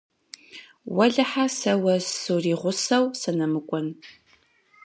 Уэлэхьэ, 0.95 1.45
сэ 1.57 1.73
уэ 1.83 1.95
суригъусэу 2.21 3.05
сынэмыкӀуэн. 3.19 3.87